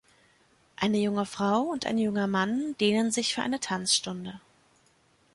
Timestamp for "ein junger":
1.85-2.25